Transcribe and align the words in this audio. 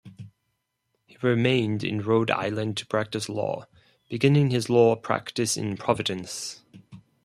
He 1.05 1.15
remained 1.21 1.83
in 1.83 2.01
Rhode 2.01 2.31
Island 2.31 2.75
to 2.77 2.87
practice 2.87 3.29
law, 3.29 3.67
beginning 4.09 4.49
his 4.49 4.67
law 4.67 4.95
practice 4.95 5.55
in 5.55 5.77
Providence. 5.77 6.63